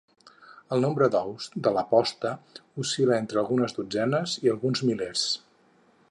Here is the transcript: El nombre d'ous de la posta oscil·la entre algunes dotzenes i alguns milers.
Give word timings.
El 0.75 0.79
nombre 0.85 1.09
d'ous 1.15 1.49
de 1.67 1.73
la 1.75 1.83
posta 1.91 2.31
oscil·la 2.83 3.19
entre 3.25 3.41
algunes 3.41 3.77
dotzenes 3.81 4.37
i 4.47 4.53
alguns 4.55 4.83
milers. 4.89 5.27